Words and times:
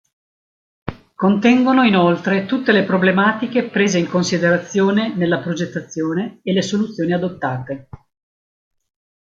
Contengono, 1.13 1.83
inoltre, 1.83 2.47
tutte 2.47 2.71
le 2.71 2.83
problematiche 2.85 3.69
prese 3.69 3.99
in 3.99 4.07
considerazione 4.09 5.13
nella 5.15 5.37
progettazione 5.37 6.39
e 6.41 6.53
le 6.53 6.63
soluzioni 6.63 7.13
adottate. 7.13 7.87